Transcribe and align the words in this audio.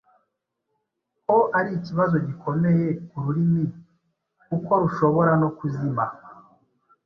ko 1.25 1.37
ari 1.57 1.69
ikibazo 1.79 2.15
gikomeye 2.27 2.85
ku 3.07 3.15
rurimi 3.23 3.63
kuko 4.47 4.71
rushobora 4.83 5.31
no 5.41 5.49
kuzima. 5.57 6.03